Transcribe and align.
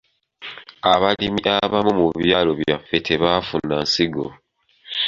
Abalimi 0.93 1.41
abamu 1.57 1.91
mu 1.99 2.07
byalo 2.21 2.51
byaffe 2.61 2.95
tebaafuna 3.07 3.75
nsigo. 3.85 4.25